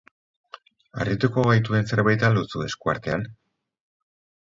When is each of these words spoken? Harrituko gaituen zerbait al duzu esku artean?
Harrituko 1.03 1.45
gaituen 1.49 1.87
zerbait 1.91 2.27
al 2.31 2.41
duzu 2.43 2.67
esku 2.71 2.97
artean? 2.97 3.31